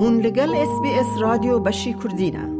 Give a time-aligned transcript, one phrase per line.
[0.00, 2.58] هون لگل اس بی اس رادیو بشی کردینه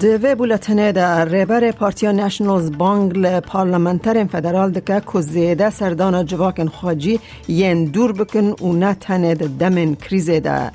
[0.00, 7.20] دوی بولتنه ده ریبر پارتیا نشنلز بانگ لپارلمنتر فدرال دکه که زیده سردان جواکن خواجی
[7.48, 10.72] ین دور بکن و نه تنه دمن کریزه ده.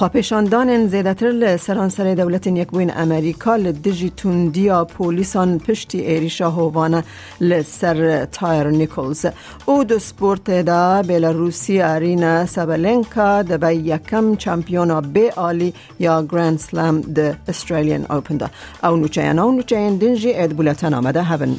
[0.00, 7.04] خواپیشاندان زیده تر سرانسر دولت یک بوین امریکا لدجی توندیا پولیسان پشتی ایریشا هوانه
[7.40, 9.26] لسر تایر نیکلز
[9.66, 16.58] او دو سپورت دا بیلاروسی ارینا سبلنکا ده به یکم چمپیونا بی آلی یا گراند
[16.58, 18.50] سلام ده استرالیان اوپن دا.
[18.82, 21.56] او نوچه او نوچه دنجی اد بولتن آمده هبن.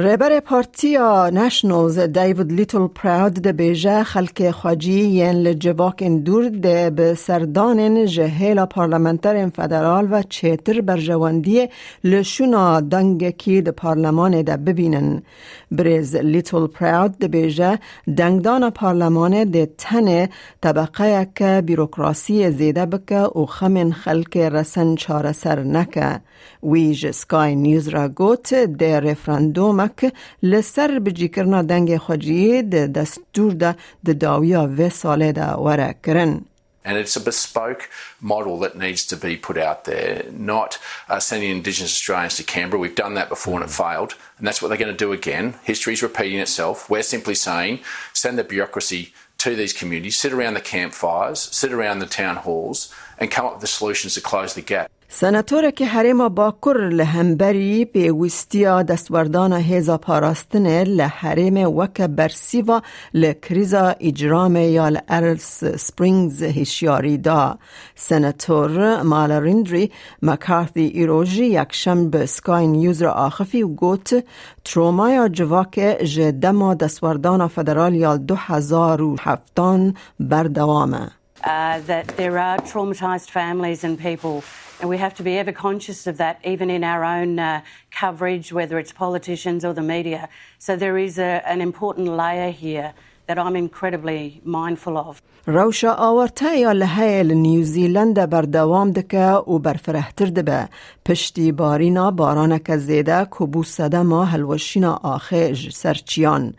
[0.00, 7.14] رهبر پارتیا نشنلز دیوید لیتل پراود ده بیجه خلک خواجی ین لجواک دور ده به
[7.14, 11.68] سردان جهیل پارلمنتر فدرال و چیتر برجواندی
[12.04, 15.22] لشونا دنگ کی ده پارلمان ده ببینن.
[15.70, 17.78] بریز لیتل پراود ده بیجه
[18.16, 20.28] دنگدان پارلمان ده تنه
[20.60, 26.20] طبقه که بیروکراسی زیده بکه و خمن خلک رسن چاره سر نکه.
[26.62, 30.11] ویج سکای نیوز را گوت ده رفراندوم که
[30.43, 36.41] لسر بجی کرنا دنگ خواجی ده دستور ده ده داویا و ساله ده وره کرن.
[36.85, 37.89] And it's a bespoke
[38.19, 42.79] model that needs to be put out there, not uh, sending Indigenous Australians to Canberra.
[42.81, 45.55] We've done that before and it failed, and that's what they're going to do again.
[45.63, 46.89] History's repeating itself.
[46.89, 47.79] We're simply saying
[48.11, 52.93] send the bureaucracy to these communities, sit around the campfires, sit around the town halls,
[53.17, 54.91] and come up with the solutions to close the gap.
[55.10, 62.82] سناتور که حریم باکر لهمبری پیوستیا دستوردان هیزا پاراستنه لحریم وک برسیوا
[63.14, 67.58] لکریزا اجرام یا لارلس سپرینگز هشیاری دا.
[67.94, 69.90] سناتور مالریندری
[70.22, 74.24] مکارثی ایروژی یک شنب سکای نیوز را آخفی و گوت
[74.64, 81.10] ترومای جواک جدما دستوردان فدرال یا دو هزار و هفتان بردوامه
[81.44, 84.42] Uh, that there are traumatised families and people,
[84.79, 87.61] and we have to be ever conscious of that, even in our own uh,
[87.91, 90.29] coverage, whether it's politicians or the media.
[90.59, 92.93] So there is a, an important layer here
[93.27, 95.21] that I'm incredibly mindful of.
[95.47, 100.69] روشا آورته یا لحیل نیوزیلند بردوام دکه و برفرهتر دبه
[101.05, 106.53] پشتی بارینا بارانک زیده کبو سده ما هلوشینا آخیج سرچیان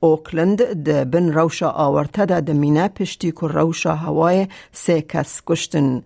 [0.00, 6.02] اوکلند د بن روشا آورته ده دمینه پشتی که روشا هوای سه کس کشتن.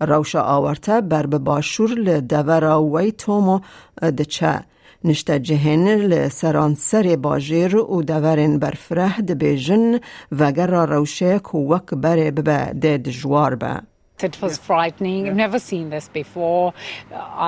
[0.00, 3.60] روشا آورته بر به باشور لدورا وی تومو
[4.02, 4.60] دچه.
[5.04, 10.00] نشته جهن لسران سر باجیر و ده بیجن
[10.32, 13.80] وگر را روشه که وک بره ببه ده دجوار به.
[14.22, 15.28] It was frightening.
[15.28, 16.74] I've never seen this before.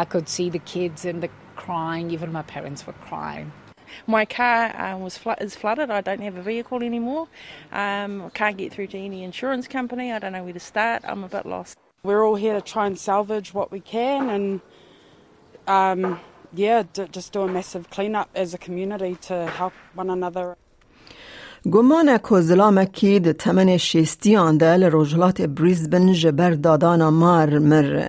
[0.00, 2.10] I could see the kids and the crying.
[2.10, 3.52] Even my parents were crying.
[4.06, 5.90] My car um, was fl- is flooded.
[5.90, 7.28] I don't have a vehicle anymore.
[7.72, 10.12] Um, I can't get through to any insurance company.
[10.12, 11.02] I don't know where to start.
[11.04, 11.76] I'm a bit lost.
[12.04, 14.60] We're all here to try and salvage what we can, and
[15.68, 16.20] um,
[16.52, 20.56] yeah, d- just do a massive cleanup as a community to help one another.
[21.70, 28.08] گمان کوزلام کی د تمن شیستی آنده لروجلات بریزبن جبر دادانا مار مر.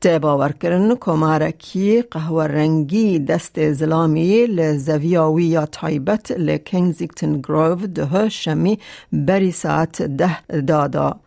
[0.00, 8.78] ته باور کرن کمارکی قهوه رنگی دست زلامی لزویاوی یا تایبت لکنزیکتن گروو ده شمی
[9.12, 11.23] بری ساعت ده دادا.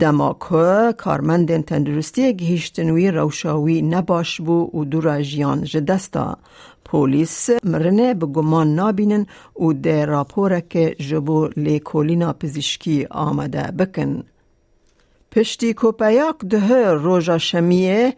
[0.00, 6.38] دماکو کارمند تندرستی گهیشتنوی روشاوی نباش بو و دورا جیان جدستا
[6.84, 9.26] پولیس مرنه به گمان نابینن
[9.60, 10.06] و ده
[10.70, 14.22] که جبو لیکولینا پزشکی آمده بکن.
[15.36, 18.14] پشتی کوپیاک ده روژا شمیه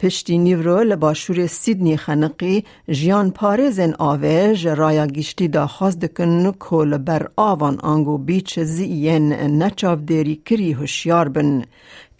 [0.00, 7.28] پشتی نیورو لباشور سیدنی خنقی جیان پارزن آوه رایا گشتی دا خواست دکن کل بر
[7.36, 11.64] آوان آنگو بیچ زیین نچاو دیری کری هشیار بن.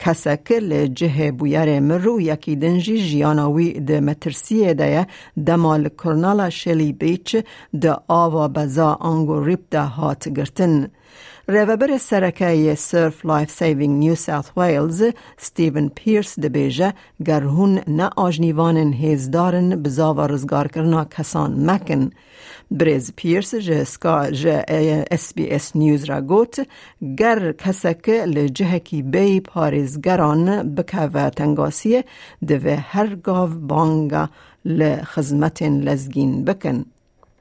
[0.05, 5.07] کسک لجه بویر مرو یکی دنجی جیاناوی ده مترسیه ده
[5.47, 7.37] دمال کرنالا شلی بیچ
[7.81, 10.89] ده آوا بزا آنگو ریب ده هات گرتن.
[11.49, 15.03] ریوبر سرکه سرف لایف سیوینگ نیو ساوت ویلز
[15.39, 16.95] ستیون پیرس دبیجه
[17.27, 22.11] گرهون نه آجنیوان هیزدارن بزا و رزگار کرنا کسان مکن.
[22.71, 24.65] بریز پیرس جه سکا جه
[25.11, 26.67] اس بی اس نیوز را گوت
[27.19, 29.90] گر کسک لجه کی بی پارزگران
[30.78, 32.04] بکه و تنگاسیه
[32.48, 34.30] دوه هر گاو بانگا
[34.66, 36.86] لخزمت لزگین بکن.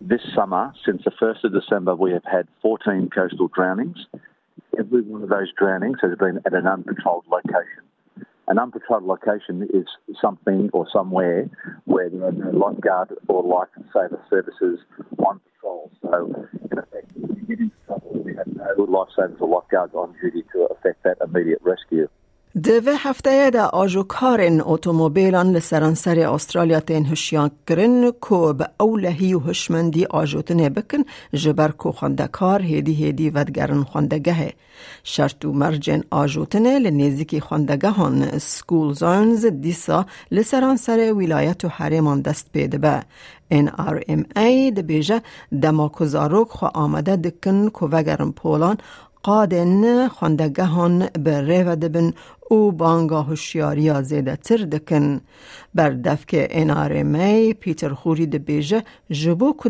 [0.00, 4.06] This summer, since the 1st of December, we have had 14 coastal drownings.
[4.78, 7.84] Every one of those drownings has been at an unpatrolled location.
[8.46, 9.87] An unpatrolled location is
[10.20, 11.49] something or somewhere
[11.84, 14.81] where there are no lifeguard or life and saver services
[15.26, 15.90] on patrol.
[16.02, 20.14] So, in effect, if you get into trouble, we have no lifesavers or lifeguards on
[20.20, 22.08] duty to effect that immediate rescue.
[22.56, 29.40] دوه هفته دا آجو کارن اتومبیلان لسرانسر استرالیا تین هشیان کرن کو به اولهی و
[29.40, 31.04] هشمندی آجوتنه بکن
[31.34, 34.54] جبر کو خواندکار هیدی هیدی ودگرن خواندگه.
[35.04, 42.78] شرط و مرجن آجوتنه لنیزیکی خواندگهان سکول زونز دیسا لسرانسر ولایت و حریمان دست پیده
[42.78, 43.04] به.
[43.54, 45.22] NRMA ده بیجه
[45.62, 48.78] دماکوزاروک خو آمده دکن کو وگرن پولان
[49.24, 52.13] قادن خواندگهان به ریو دبن
[52.51, 55.22] او بانگا هوشیاری زیده تر دکن.
[55.75, 59.69] بر دفک انارمی پیتر خوری ده بیجه جبو که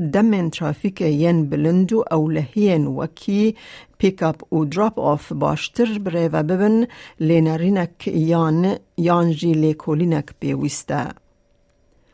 [0.49, 3.55] ترافیک ین بلندو اولهین وکی
[3.97, 6.87] پیک اپ و دراپ آف باشتر بره و ببن
[7.19, 11.28] لینرینک یان یانجی لیکولینک بیویسته.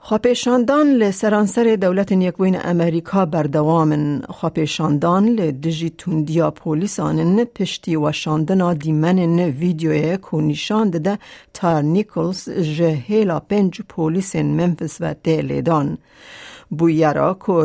[0.07, 10.18] خواپیشاندان لسرانسر دولت یکوین امریکا بردوامن خواپیشاندان لدجی توندیا پولیسانن پشتی و شاندنا دیمن ویدیوی
[10.18, 11.19] کو نشان ده
[11.54, 15.98] تار نیکلز جهیلا پنج پولیس منفس و دیلیدان.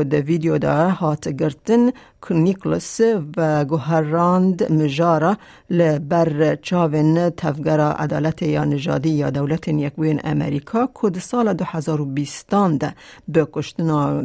[0.02, 1.90] ده ویدیو دا هات گرتن
[2.28, 3.00] که نیکلس
[3.36, 5.36] و گوهراند مجارا
[5.70, 12.94] لبر چاوین تفگرا عدالت یا نجادی یا دولت یکوین امریکا که ده سال 2020 ده
[13.28, 13.46] به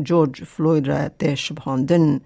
[0.03, 2.19] جورج فلوید را تشبهاندن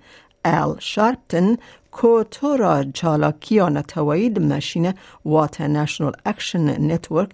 [0.50, 1.56] ال شارپتن
[1.92, 4.94] کو تورا چالاکیا نتوید مشین
[5.26, 7.30] وات نشنال اکشن نتورک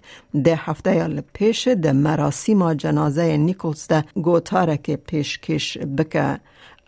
[0.46, 6.40] ده هفته یال پیش ده مراسم جنازه نیکلز ده گوتارک پیشکش بکه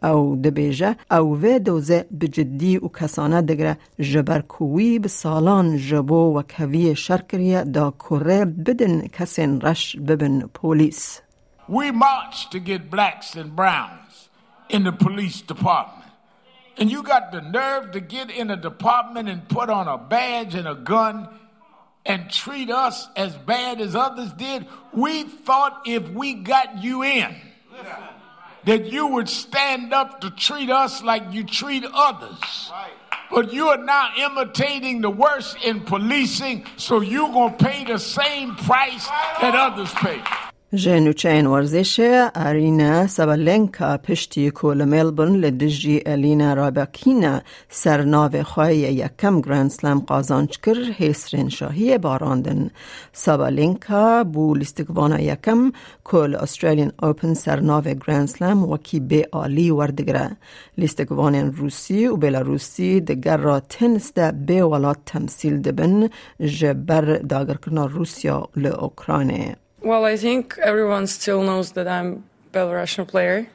[0.03, 6.95] او دبیجه او و دوزه بجدی و کسانه دگره جبر کوی بسالان جبو و کوی
[6.95, 11.21] شرکریه دا کره بدن کسین رش ببن پولیس
[11.69, 14.29] We march to get blacks and browns
[14.69, 15.96] in the police department.
[16.77, 20.53] And you got the nerve to get in a department and put on a badge
[20.53, 21.27] and a gun
[22.05, 24.65] and treat us as bad as others did.
[24.93, 27.35] We thought if we got you in,
[28.65, 32.71] that you would stand up to treat us like you treat others.
[33.29, 37.97] But you are now imitating the worst in policing, so you're going to pay the
[37.97, 39.07] same price
[39.41, 40.21] that others pay.
[40.77, 41.99] جنوچین ورزش
[42.35, 50.77] ارینا سبالنکا پشتی کول ملبورن لدجی الینا رابکینا سرناو خواهی یکم گرند سلام قازانچ کر
[50.97, 52.69] حسرین شاهی باراندن
[53.13, 55.71] سبالنکا بو لیستگوانا یکم
[56.03, 60.37] کول استرالین اوپن سرناو گرند سلام وکی به آلی وردگره
[60.77, 66.09] لیستگوان روسی و بلاروسی دگر را تنس ده به ولات تمثیل دبن
[66.39, 73.47] جبر داگر کرنا روسیا لأوکرانه Well, I think everyone still knows that I'm Belarusian player.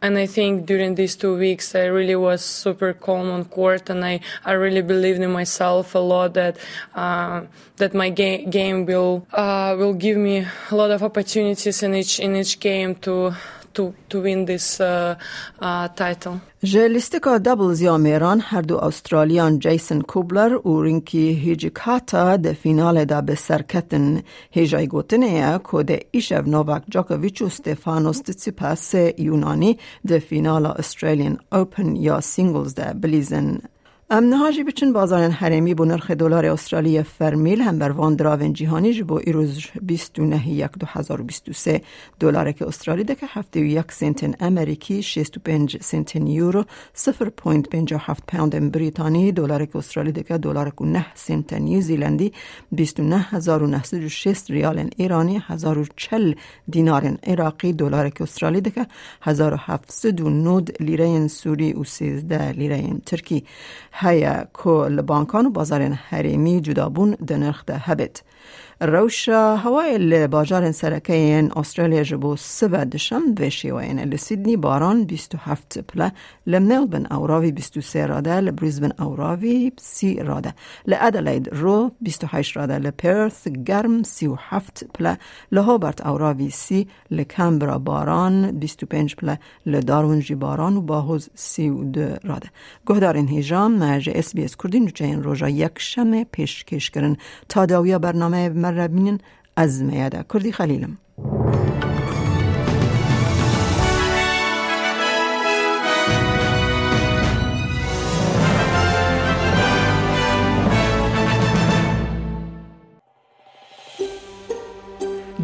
[0.00, 4.04] And I think during these two weeks, I really was super calm on court, and
[4.04, 6.58] I, I really believed in myself a lot that
[6.94, 7.44] uh,
[7.76, 12.20] that my ga- game will uh, will give me a lot of opportunities in each
[12.20, 13.34] in each game to
[13.73, 15.15] to to win this uh,
[15.95, 16.39] title.
[16.63, 23.21] جلیستیکا دبلز یا میران هر دو استرالیان جیسن کوبلر و رینکی هیجیکاتا ده فینال دا
[23.21, 29.77] به سرکتن هیجای گوتنه که ده ایشف نوواک جاکویچ و ستفانوس تسیپاس یونانی
[30.07, 33.61] ده فینال استرالیان اوپن یا سینگلز ده بلیزن ام
[34.10, 39.14] نهاجی بچن بازار حرمی بو نرخ دلار استرالی فرمیل هم بر وان دراون جهانی جبو
[39.14, 41.82] ایروز 29 یک 2023
[42.20, 46.66] دلار که استرالی ده که هفته و یک سنت امریکی 65 سنت یورو 0.57
[48.28, 52.32] پوند بریتانی دلار که استرالی ده که دلار که 9 سنت نیوزیلندی
[52.76, 56.34] 29906 ریال ایرانی 1040
[56.68, 58.86] دینار عراقی دلار که استرالی ده که
[59.22, 63.44] 1709 لیره سوری و 13 لیره ترکی.
[63.96, 68.22] هیا که لبانکان و بازار حریمی جدابون دنرخ ده هبت.
[68.80, 76.12] روشا هوای لباجار سرکه استرالیا جبو سبا دشم و شیوین لسیدنی باران 27 پله
[76.46, 80.54] لملبن اوراوی 23 راده لبریزبن اوراوی 30 راده
[80.86, 85.18] لادلید رو 28 راده لپرث گرم 37 پله
[85.52, 92.48] لهوبرت اوراوی 30 لکمبرا باران 25 پله لدارون جی باران و باهوز 32 راده.
[92.86, 97.16] گهدارین هیجام مرج اس بی اس کردین جین روژا یک شمه پیش کش کرن.
[97.48, 99.18] تا داویا برنامه برنامەیە بمەرە بینن
[99.58, 100.94] ئەزمەیەدا کوردی خەلیلم.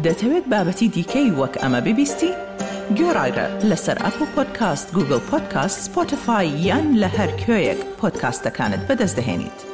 [0.05, 2.31] دەتەوێت بابەتی دیکەی وەک ئەمە ببیستی؟
[2.97, 9.70] گۆڕایرە لەسەر ئەپ و پۆدکاست گوگل پۆدکاست سپۆتفاای یان لە هەر کوێیەک پۆدکاستەکانت بەدەستدەێنیت.